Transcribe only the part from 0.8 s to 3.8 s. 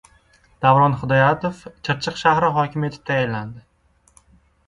Xidoyatov Chirchiq shahri hokimi etib tayinlandi